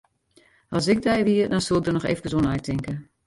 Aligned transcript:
As 0.77 0.87
ik 0.93 0.99
dy 1.07 1.17
wie, 1.27 1.47
dan 1.51 1.63
soe 1.65 1.77
ik 1.79 1.83
der 1.85 1.95
noch 1.97 2.09
efkes 2.13 2.33
oer 2.35 2.45
neitinke. 2.45 2.93